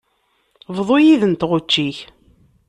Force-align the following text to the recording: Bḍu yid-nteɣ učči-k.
Bḍu 0.75 0.97
yid-nteɣ 0.99 1.51
učči-k. 1.57 1.97